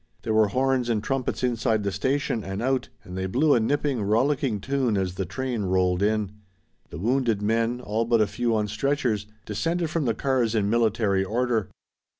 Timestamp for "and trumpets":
0.89-1.43